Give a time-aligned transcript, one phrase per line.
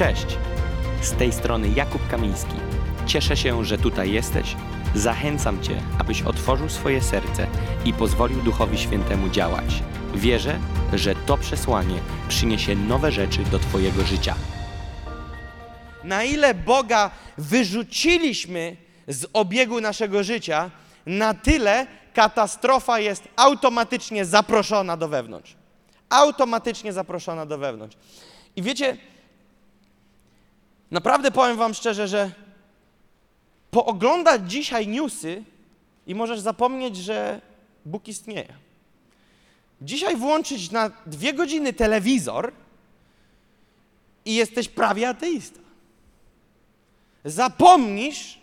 [0.00, 0.26] Cześć!
[1.02, 2.54] Z tej strony Jakub Kamiński.
[3.06, 4.56] Cieszę się, że tutaj jesteś.
[4.94, 7.46] Zachęcam Cię, abyś otworzył swoje serce
[7.84, 9.82] i pozwolił Duchowi Świętemu działać.
[10.14, 10.58] Wierzę,
[10.92, 14.34] że to przesłanie przyniesie nowe rzeczy do Twojego życia.
[16.04, 18.76] Na ile Boga wyrzuciliśmy
[19.08, 20.70] z obiegu naszego życia,
[21.06, 25.56] na tyle katastrofa jest automatycznie zaproszona do wewnątrz.
[26.10, 27.96] Automatycznie zaproszona do wewnątrz.
[28.56, 28.96] I wiecie,
[30.90, 32.30] naprawdę powiem Wam szczerze, że
[33.70, 35.44] pooglądać dzisiaj newsy
[36.06, 37.40] i możesz zapomnieć, że
[37.84, 38.54] Bóg istnieje.
[39.82, 42.52] Dzisiaj włączyć na dwie godziny telewizor
[44.24, 45.60] i jesteś prawie ateista.
[47.24, 48.38] Zapomnisz,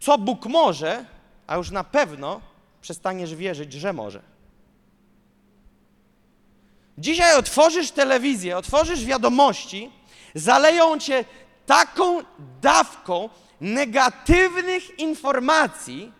[0.00, 1.04] co Bóg może,
[1.46, 2.40] a już na pewno
[2.80, 4.22] przestaniesz wierzyć, że może.
[6.98, 9.90] Dzisiaj otworzysz telewizję, otworzysz wiadomości,
[10.34, 11.24] zaleją cię
[11.66, 12.22] taką
[12.60, 13.28] dawką
[13.60, 16.12] negatywnych informacji,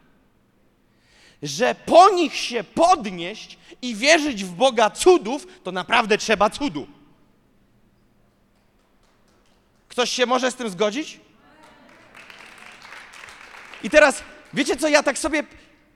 [1.42, 6.86] że po nich się podnieść i wierzyć w Boga cudów, to naprawdę trzeba cudu.
[9.88, 11.20] Ktoś się może z tym zgodzić?
[13.82, 14.22] I teraz,
[14.54, 15.44] wiecie co, ja tak sobie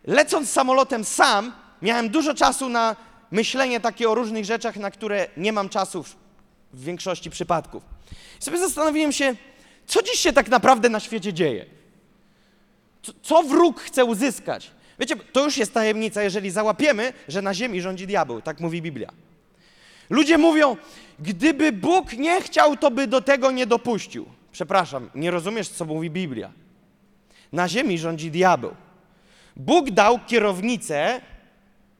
[0.04, 2.96] lecąc samolotem sam, miałem dużo czasu na
[3.30, 6.04] myślenie takie o różnych rzeczach, na które nie mam czasu
[6.76, 7.82] w większości przypadków.
[8.40, 9.34] I sobie zastanowiłem się,
[9.86, 11.66] co dziś się tak naprawdę na świecie dzieje?
[13.02, 14.70] Co, co wróg chce uzyskać?
[14.98, 19.12] Wiecie, to już jest tajemnica, jeżeli załapiemy, że na ziemi rządzi diabeł, tak mówi Biblia.
[20.10, 20.76] Ludzie mówią,
[21.18, 24.26] gdyby Bóg nie chciał, to by do tego nie dopuścił.
[24.52, 26.52] Przepraszam, nie rozumiesz, co mówi Biblia.
[27.52, 28.74] Na ziemi rządzi diabeł.
[29.56, 31.20] Bóg dał kierownicę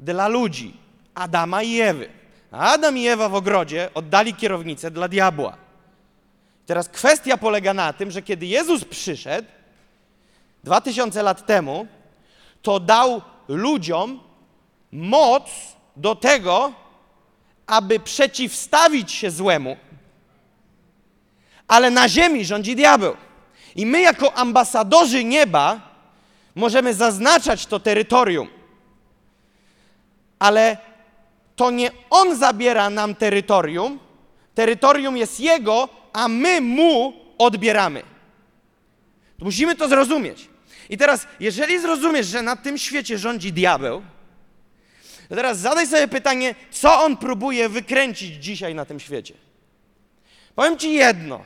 [0.01, 0.77] dla ludzi,
[1.15, 2.09] Adama i Ewy.
[2.53, 5.57] A Adam i Ewa w ogrodzie oddali kierownicę dla diabła.
[6.67, 9.49] Teraz kwestia polega na tym, że kiedy Jezus przyszedł
[10.65, 11.87] dwa tysiące lat temu,
[12.63, 14.21] to dał ludziom
[14.93, 15.51] moc
[15.97, 16.73] do tego,
[17.67, 19.77] aby przeciwstawić się złemu.
[21.69, 23.17] Ale na ziemi rządzi diabeł.
[23.77, 25.81] I my, jako ambasadorzy nieba,
[26.55, 28.49] możemy zaznaczać to terytorium.
[30.39, 30.77] Ale
[31.57, 33.99] to nie on zabiera nam terytorium,
[34.55, 38.03] terytorium jest jego, a my mu odbieramy.
[39.39, 40.49] Musimy to zrozumieć.
[40.89, 44.03] I teraz, jeżeli zrozumiesz, że na tym świecie rządzi diabeł,
[45.29, 49.35] to teraz zadaj sobie pytanie, co on próbuje wykręcić dzisiaj na tym świecie.
[50.55, 51.45] Powiem ci jedno.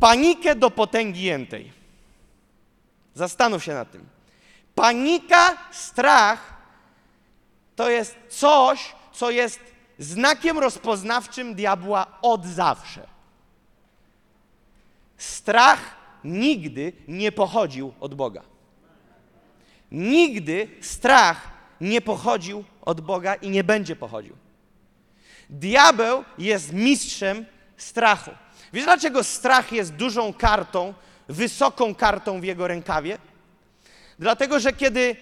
[0.00, 1.72] Panikę do potęgi jętej.
[3.14, 4.06] Zastanów się nad tym.
[4.74, 6.62] Panika, strach
[7.76, 9.60] to jest coś, co jest
[9.98, 13.06] znakiem rozpoznawczym diabła od zawsze.
[15.16, 18.42] Strach nigdy nie pochodził od Boga.
[19.90, 24.36] Nigdy strach nie pochodził od Boga i nie będzie pochodził.
[25.50, 27.46] Diabeł jest mistrzem
[27.76, 28.30] strachu.
[28.72, 30.94] Wiesz dlaczego strach jest dużą kartą,
[31.28, 33.18] wysoką kartą w jego rękawie?
[34.18, 35.16] Dlatego, że kiedy,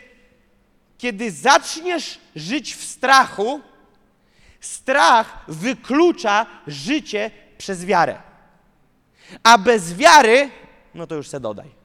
[0.99, 3.61] kiedy zaczniesz żyć w strachu,
[4.61, 8.23] strach wyklucza życie przez wiarę.
[9.43, 10.51] A bez wiary,
[10.95, 11.81] no to już se dodaj.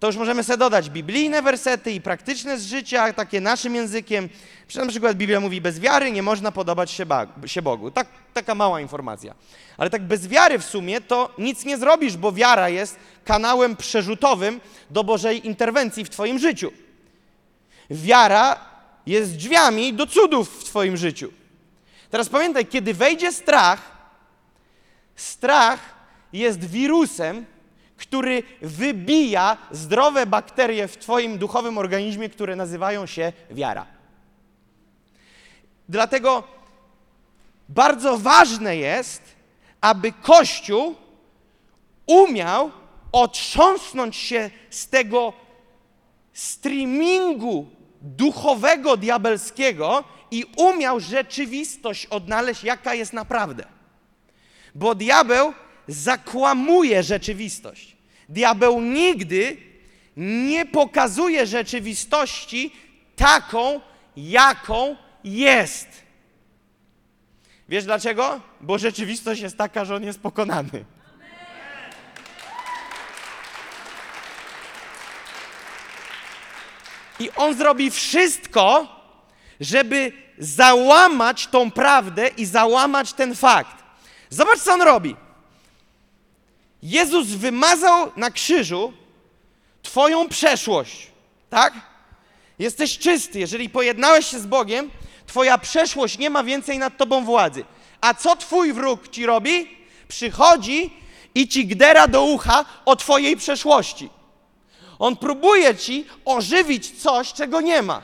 [0.00, 4.28] To już możemy sobie dodać biblijne wersety i praktyczne z życia, takie naszym językiem.
[4.74, 7.06] Na przykład Biblia mówi, bez wiary nie można podobać się,
[7.46, 7.90] się Bogu.
[7.90, 9.34] Tak, taka mała informacja.
[9.76, 14.60] Ale tak bez wiary w sumie to nic nie zrobisz, bo wiara jest kanałem przerzutowym
[14.90, 16.72] do Bożej interwencji w Twoim życiu.
[17.90, 18.73] Wiara
[19.06, 21.32] jest drzwiami do cudów w Twoim życiu.
[22.10, 23.96] Teraz pamiętaj, kiedy wejdzie strach,
[25.16, 25.80] strach
[26.32, 27.46] jest wirusem,
[27.96, 33.86] który wybija zdrowe bakterie w Twoim duchowym organizmie, które nazywają się wiara.
[35.88, 36.44] Dlatego
[37.68, 39.22] bardzo ważne jest,
[39.80, 40.94] aby Kościół
[42.06, 42.70] umiał
[43.12, 45.32] otrząsnąć się z tego
[46.32, 47.66] streamingu
[48.04, 53.64] duchowego, diabelskiego i umiał rzeczywistość odnaleźć, jaka jest naprawdę.
[54.74, 55.52] Bo diabeł
[55.88, 57.96] zakłamuje rzeczywistość.
[58.28, 59.56] Diabeł nigdy
[60.16, 62.72] nie pokazuje rzeczywistości
[63.16, 63.80] taką,
[64.16, 65.88] jaką jest.
[67.68, 68.40] Wiesz dlaczego?
[68.60, 70.84] Bo rzeczywistość jest taka, że on jest pokonany.
[77.24, 78.86] I on zrobi wszystko,
[79.60, 83.76] żeby załamać tą prawdę i załamać ten fakt.
[84.30, 85.16] Zobacz, co on robi.
[86.82, 88.92] Jezus wymazał na krzyżu
[89.82, 91.10] Twoją przeszłość,
[91.50, 91.74] tak?
[92.58, 93.38] Jesteś czysty.
[93.38, 94.90] Jeżeli pojednałeś się z Bogiem,
[95.26, 97.64] Twoja przeszłość nie ma więcej nad Tobą władzy.
[98.00, 99.76] A co Twój wróg ci robi?
[100.08, 100.90] Przychodzi
[101.34, 104.08] i ci gdera do ucha o Twojej przeszłości.
[104.98, 108.02] On próbuje ci ożywić coś, czego nie ma.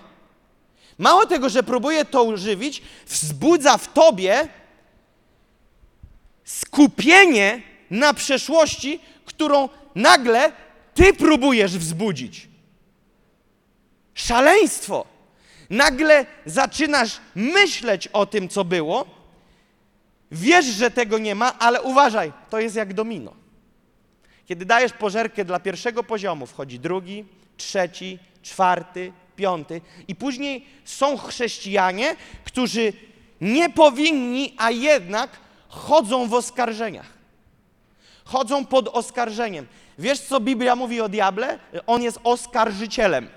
[0.98, 4.48] Mało tego, że próbuje to ożywić, wzbudza w tobie
[6.44, 10.52] skupienie na przeszłości, którą nagle
[10.94, 12.48] ty próbujesz wzbudzić.
[14.14, 15.06] Szaleństwo.
[15.70, 19.06] Nagle zaczynasz myśleć o tym, co było,
[20.30, 23.39] wiesz, że tego nie ma, ale uważaj, to jest jak domino.
[24.50, 27.24] Kiedy dajesz pożerkę dla pierwszego poziomu, wchodzi drugi,
[27.56, 32.92] trzeci, czwarty, piąty, i później są chrześcijanie, którzy
[33.40, 35.30] nie powinni, a jednak
[35.68, 37.06] chodzą w oskarżeniach.
[38.24, 39.66] Chodzą pod oskarżeniem.
[39.98, 41.58] Wiesz, co Biblia mówi o diable?
[41.86, 43.28] On jest oskarżycielem.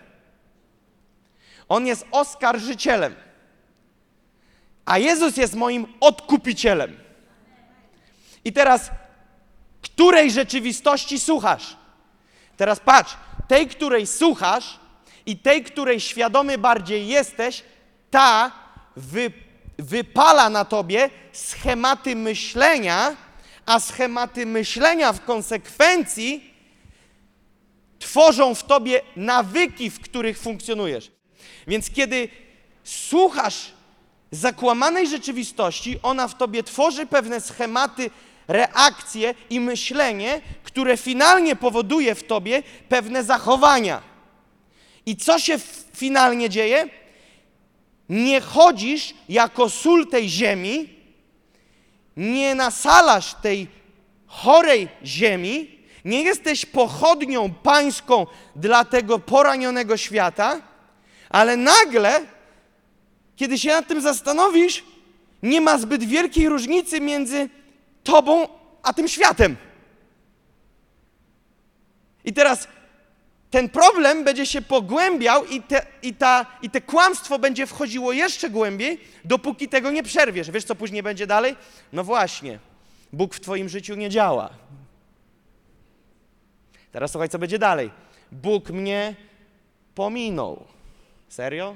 [1.70, 3.16] On jest oskarżycielem.
[4.86, 6.98] A Jezus jest moim odkupicielem.
[8.46, 8.92] I teraz
[9.84, 11.78] której rzeczywistości słuchasz.
[12.58, 14.80] Teraz patrz, tej, której słuchasz
[15.26, 17.64] i tej, której świadomy bardziej jesteś,
[18.12, 18.52] ta
[18.96, 19.32] wy,
[19.78, 23.16] wypala na tobie schematy myślenia,
[23.66, 26.54] a schematy myślenia w konsekwencji
[28.00, 31.12] tworzą w tobie nawyki, w których funkcjonujesz.
[31.68, 32.30] Więc kiedy
[32.84, 33.72] słuchasz
[34.32, 38.10] zakłamanej rzeczywistości, ona w tobie tworzy pewne schematy
[38.48, 44.02] reakcje i myślenie, które finalnie powoduje w tobie pewne zachowania.
[45.06, 45.58] I co się
[45.96, 46.90] finalnie dzieje?
[48.10, 50.90] Nie chodzisz jako sól tej ziemi,
[52.18, 53.68] nie nasalasz tej
[54.28, 60.62] chorej ziemi, nie jesteś pochodnią pańską dla tego poranionego świata,
[61.30, 62.22] ale nagle,
[63.36, 64.84] kiedy się nad tym zastanowisz,
[65.44, 67.50] nie ma zbyt wielkiej różnicy między
[68.04, 68.48] tobą
[68.84, 69.56] a tym światem.
[72.26, 72.68] I teraz
[73.52, 78.50] ten problem będzie się pogłębiał i, te, i, ta, i te kłamstwo będzie wchodziło jeszcze
[78.50, 80.52] głębiej, dopóki tego nie przerwiesz.
[80.52, 81.56] Wiesz, co później będzie dalej?
[81.94, 82.60] No właśnie,
[83.14, 84.50] Bóg w twoim życiu nie działa.
[86.92, 87.92] Teraz słuchaj, co będzie dalej.
[88.32, 89.16] Bóg mnie
[89.96, 90.66] pominął.
[91.30, 91.76] Serio?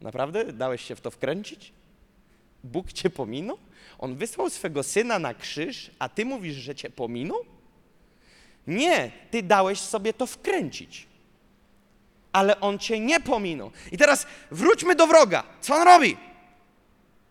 [0.00, 0.52] Naprawdę?
[0.52, 1.72] Dałeś się w to wkręcić?
[2.64, 3.58] Bóg cię pominął?
[3.98, 7.44] On wysłał swego syna na krzyż, a ty mówisz, że cię pominął?
[8.66, 11.06] Nie, ty dałeś sobie to wkręcić.
[12.32, 13.70] Ale on cię nie pominął.
[13.92, 15.44] I teraz wróćmy do wroga.
[15.60, 16.16] Co on robi?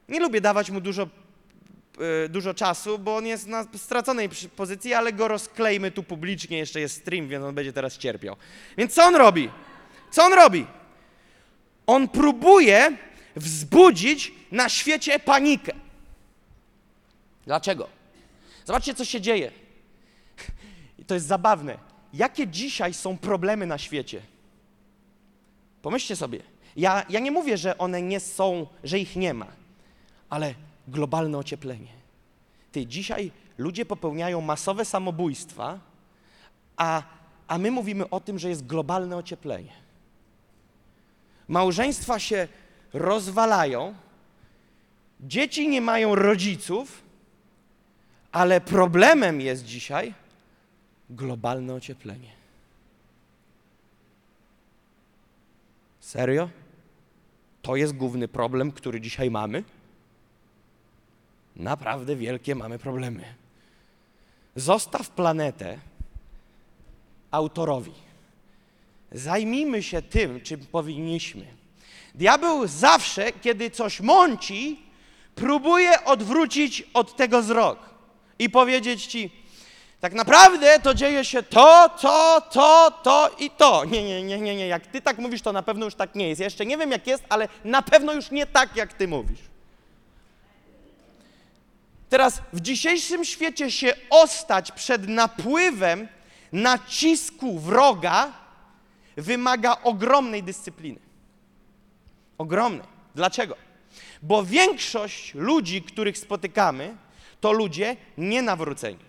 [0.09, 1.07] Nie lubię dawać mu dużo,
[1.99, 6.57] yy, dużo czasu, bo on jest na straconej pozycji, ale go rozklejmy tu publicznie.
[6.57, 8.35] Jeszcze jest stream, więc on będzie teraz cierpiał.
[8.77, 9.49] Więc co on robi?
[10.11, 10.65] Co on robi?
[11.87, 12.97] On próbuje
[13.35, 15.71] wzbudzić na świecie panikę.
[17.45, 17.89] Dlaczego?
[18.65, 19.51] Zobaczcie, co się dzieje.
[20.99, 21.77] I to jest zabawne.
[22.13, 24.21] Jakie dzisiaj są problemy na świecie?
[25.81, 26.39] Pomyślcie sobie.
[26.75, 29.47] Ja, ja nie mówię, że one nie są, że ich nie ma,
[30.29, 30.53] ale
[30.87, 31.91] globalne ocieplenie.
[32.71, 35.79] Ty, dzisiaj ludzie popełniają masowe samobójstwa,
[36.77, 37.03] a,
[37.47, 39.73] a my mówimy o tym, że jest globalne ocieplenie.
[41.47, 42.47] Małżeństwa się
[42.93, 43.93] rozwalają,
[45.19, 47.03] dzieci nie mają rodziców,
[48.31, 50.13] ale problemem jest dzisiaj
[51.09, 52.31] globalne ocieplenie.
[55.99, 56.49] Serio?
[57.61, 59.63] To jest główny problem, który dzisiaj mamy?
[61.55, 63.23] Naprawdę wielkie mamy problemy.
[64.55, 65.79] Zostaw planetę
[67.31, 67.91] autorowi.
[69.11, 71.58] Zajmijmy się tym, czym powinniśmy.
[72.19, 74.79] Diabeł zawsze, kiedy coś mąci,
[75.35, 77.79] próbuje odwrócić od tego wzrok
[78.39, 79.31] i powiedzieć ci,
[79.99, 83.85] tak naprawdę to dzieje się to, to, to, to i to.
[83.85, 84.67] Nie, nie, nie, nie, nie.
[84.67, 86.39] Jak ty tak mówisz, to na pewno już tak nie jest.
[86.39, 89.39] Ja jeszcze nie wiem, jak jest, ale na pewno już nie tak, jak ty mówisz.
[92.09, 96.07] Teraz w dzisiejszym świecie się ostać przed napływem
[96.51, 98.31] nacisku wroga
[99.17, 101.08] wymaga ogromnej dyscypliny.
[102.39, 102.87] Ogromnej.
[103.15, 103.55] Dlaczego?
[104.21, 106.97] Bo większość ludzi, których spotykamy,
[107.41, 108.99] to ludzie nienawróceni,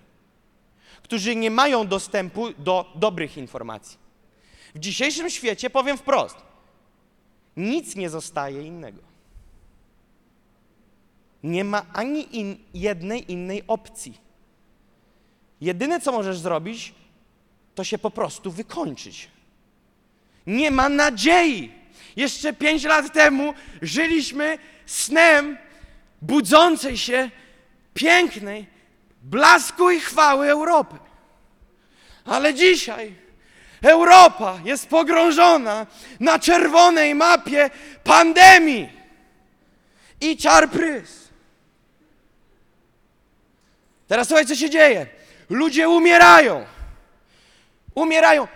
[1.03, 3.99] którzy nie mają dostępu do dobrych informacji.
[4.75, 6.37] W dzisiejszym świecie powiem wprost:
[7.57, 9.01] nic nie zostaje innego.
[11.43, 14.21] Nie ma ani in, jednej innej opcji.
[15.61, 16.95] Jedyne, co możesz zrobić,
[17.75, 19.29] to się po prostu wykończyć.
[20.47, 21.80] Nie ma nadziei.
[22.17, 25.59] Jeszcze pięć lat temu żyliśmy snem
[26.23, 27.31] budzącej się,
[27.95, 28.67] pięknej,
[29.23, 30.99] blasku i chwały Europy.
[32.25, 33.15] Ale dzisiaj
[33.83, 35.87] Europa jest pogrążona
[36.21, 37.71] na czerwonej mapie
[38.05, 38.89] pandemii
[40.21, 41.29] i czarprys.
[44.09, 45.07] Teraz słuchaj, co się dzieje.
[45.51, 46.67] Ludzie umierają.
[47.95, 48.49] Umierają.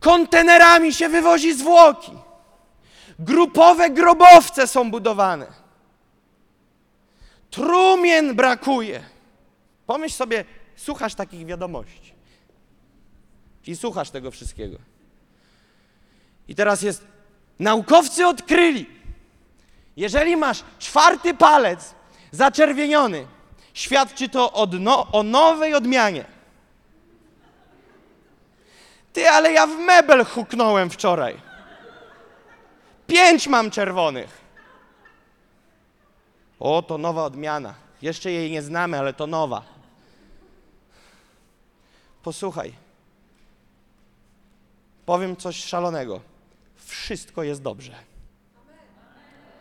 [0.00, 2.12] Kontenerami się wywozi zwłoki.
[3.18, 5.46] Grupowe grobowce są budowane.
[7.50, 9.04] Trumien brakuje.
[9.86, 10.44] Pomyśl sobie,
[10.76, 12.14] słuchasz takich wiadomości.
[13.66, 14.78] I słuchasz tego wszystkiego.
[16.48, 17.04] I teraz jest,
[17.58, 18.86] naukowcy odkryli,
[19.96, 21.94] jeżeli masz czwarty palec
[22.30, 23.26] zaczerwieniony,
[23.74, 26.24] świadczy to no, o nowej odmianie.
[29.12, 31.40] Ty, ale ja w mebel huknąłem wczoraj.
[33.06, 34.40] Pięć mam czerwonych.
[36.60, 37.74] O, to nowa odmiana.
[38.02, 39.62] Jeszcze jej nie znamy, ale to nowa.
[42.22, 42.72] Posłuchaj.
[45.06, 46.20] Powiem coś szalonego.
[46.76, 47.92] Wszystko jest dobrze.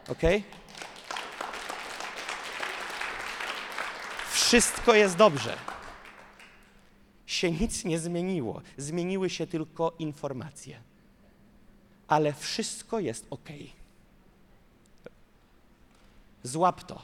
[0.10, 0.22] Ok?
[4.32, 5.58] Wszystko jest dobrze.
[7.30, 8.62] Się nic nie zmieniło.
[8.78, 10.80] Zmieniły się tylko informacje.
[12.08, 13.50] Ale wszystko jest ok.
[16.44, 17.02] Złap to.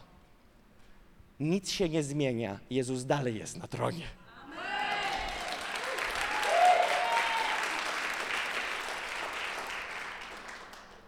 [1.40, 2.60] Nic się nie zmienia.
[2.70, 4.06] Jezus dalej jest na tronie.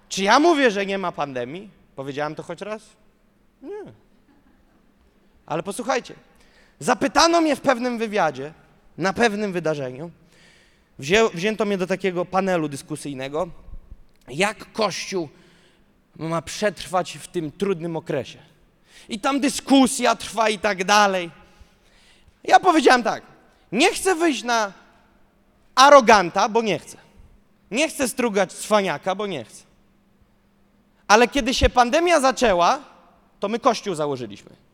[0.10, 1.70] Czy ja mówię, że nie ma pandemii?
[1.96, 2.84] Powiedziałem to choć raz?
[3.62, 3.94] Nie.
[5.46, 6.16] Ale posłuchajcie.
[6.80, 8.54] Zapytano mnie w pewnym wywiadzie,
[8.98, 10.12] na pewnym wydarzeniu,
[11.00, 13.50] wzię, wzięto mnie do takiego panelu dyskusyjnego,
[14.28, 15.30] jak Kościół
[16.16, 18.40] ma przetrwać w tym trudnym okresie.
[19.10, 21.32] I tam dyskusja trwa i tak dalej.
[22.44, 23.24] Ja powiedziałem tak,
[23.72, 24.74] nie chcę wyjść na
[25.76, 26.98] aroganta, bo nie chcę.
[27.72, 29.64] Nie chcę strugać cwaniaka, bo nie chcę.
[31.08, 32.80] Ale kiedy się pandemia zaczęła,
[33.40, 34.67] to my kościół założyliśmy.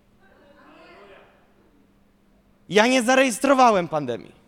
[2.69, 4.43] Ja nie zarejestrowałem pandemii.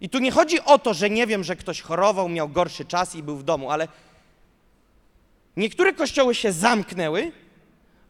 [0.00, 3.14] I tu nie chodzi o to, że nie wiem, że ktoś chorował, miał gorszy czas
[3.14, 3.88] i był w domu, ale
[5.56, 7.32] niektóre kościoły się zamknęły,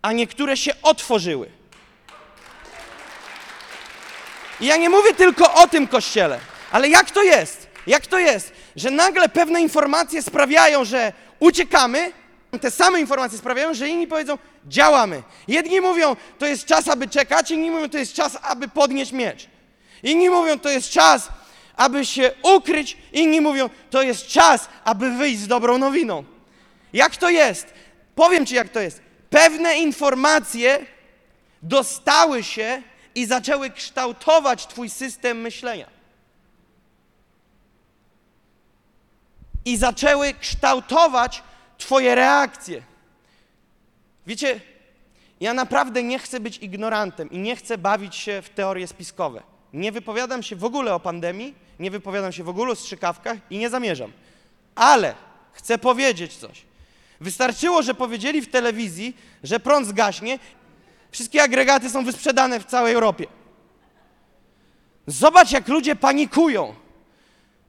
[0.02, 1.50] a niektóre się otworzyły.
[4.60, 6.40] I ja nie mówię tylko o tym kościele,
[6.72, 7.66] ale jak to jest?
[7.86, 12.12] Jak to jest, że nagle pewne informacje sprawiają, że uciekamy,
[12.58, 15.22] te same informacje sprawiają, że inni powiedzą, działamy.
[15.48, 19.46] Jedni mówią, to jest czas, aby czekać, inni mówią, to jest czas, aby podnieść miecz.
[20.02, 21.28] Inni mówią, to jest czas,
[21.76, 26.24] aby się ukryć, inni mówią, to jest czas, aby wyjść z dobrą nowiną.
[26.92, 27.74] Jak to jest?
[28.14, 29.00] Powiem Ci, jak to jest.
[29.30, 30.86] Pewne informacje
[31.62, 32.82] dostały się
[33.14, 35.86] i zaczęły kształtować Twój system myślenia.
[39.64, 41.42] I zaczęły kształtować
[41.78, 42.82] Twoje reakcje.
[44.26, 44.60] Wiecie,
[45.40, 49.42] ja naprawdę nie chcę być ignorantem i nie chcę bawić się w teorie spiskowe.
[49.72, 53.58] Nie wypowiadam się w ogóle o pandemii, nie wypowiadam się w ogóle o strzykawkach i
[53.58, 54.12] nie zamierzam.
[54.74, 55.14] Ale
[55.52, 56.62] chcę powiedzieć coś.
[57.20, 60.38] Wystarczyło, że powiedzieli w telewizji, że prąd zgaśnie,
[61.10, 63.26] wszystkie agregaty są wysprzedane w całej Europie.
[65.06, 66.74] Zobacz, jak ludzie panikują.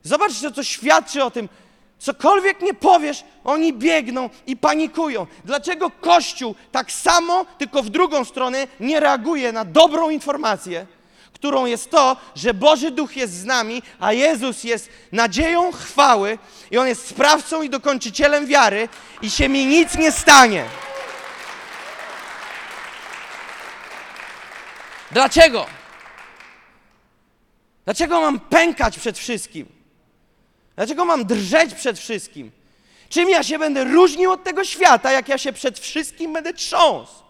[0.04, 1.50] Zobacz, co to świadczy o tym,
[2.00, 5.28] Cokolwiek nie powiesz, oni biegną i panikują.
[5.46, 10.86] Dlaczego Kościół tak samo, tylko w drugą stronę, nie reaguje na dobrą informację,
[11.34, 16.38] którą jest to, że Boży Duch jest z nami, a Jezus jest nadzieją chwały
[16.72, 18.90] i On jest sprawcą i dokończycielem wiary
[19.22, 20.66] i się mi nic nie stanie.
[25.12, 25.66] Dlaczego?
[27.86, 29.77] Dlaczego mam pękać przed wszystkim?
[30.78, 32.52] Dlaczego mam drżeć przed wszystkim?
[33.10, 37.24] Czym ja się będę różnił od tego świata, jak ja się przed wszystkim będę trząsł?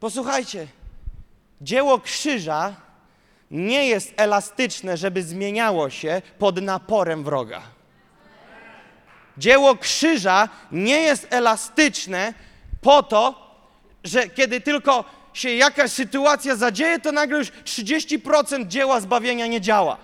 [0.00, 0.66] Posłuchajcie,
[1.60, 2.74] dzieło krzyża
[3.50, 7.62] nie jest elastyczne, żeby zmieniało się pod naporem wroga.
[9.38, 12.34] Dzieło krzyża nie jest elastyczne
[12.80, 13.48] po to,
[14.04, 15.04] że kiedy tylko
[15.38, 19.96] się jakaś sytuacja zadzieje, to nagle już 30% dzieła zbawienia nie działa.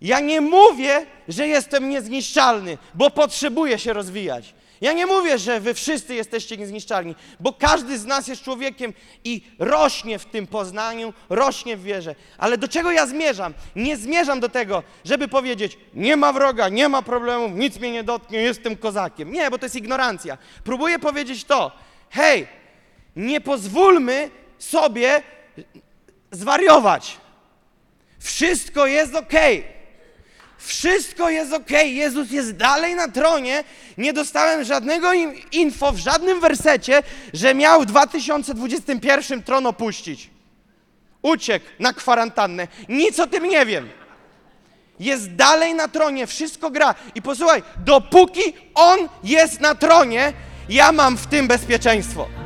[0.00, 4.54] Ja nie mówię, że jestem niezniszczalny, bo potrzebuję się rozwijać.
[4.80, 8.92] Ja nie mówię, że wy wszyscy jesteście niezniszczalni, bo każdy z nas jest człowiekiem
[9.24, 12.14] i rośnie w tym poznaniu, rośnie w wierze.
[12.38, 13.54] Ale do czego ja zmierzam?
[13.76, 18.04] Nie zmierzam do tego, żeby powiedzieć: nie ma wroga, nie ma problemów, nic mnie nie
[18.04, 19.32] dotknie, jestem kozakiem.
[19.32, 20.38] Nie, bo to jest ignorancja.
[20.64, 21.72] Próbuję powiedzieć to:
[22.10, 22.46] hej,
[23.16, 25.22] nie pozwólmy sobie
[26.30, 27.16] zwariować.
[28.18, 29.76] Wszystko jest okej.
[30.58, 33.64] Wszystko jest ok, Jezus jest dalej na tronie.
[33.98, 35.12] Nie dostałem żadnego
[35.52, 40.30] info w żadnym wersecie, że miał w 2021 tron opuścić.
[41.22, 42.68] Uciekł na kwarantannę.
[42.88, 43.88] Nic o tym nie wiem.
[45.00, 46.94] Jest dalej na tronie, wszystko gra.
[47.14, 48.42] I posłuchaj, dopóki
[48.74, 50.32] on jest na tronie,
[50.68, 52.45] ja mam w tym bezpieczeństwo.